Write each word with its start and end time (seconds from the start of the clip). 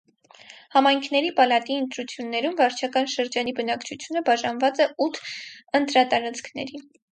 Համայնքների 0.75 1.29
պալատի 1.39 1.77
ընտրություններում 1.81 2.57
վարչական 2.63 3.11
շրջանի 3.17 3.55
բնակչությունը 3.61 4.25
բաժանված 4.33 4.83
է 4.87 4.91
ութ 5.09 5.23
ընտրատարածքների։ 5.83 6.85